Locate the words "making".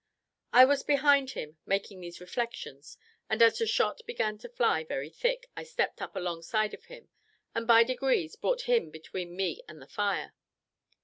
1.63-2.01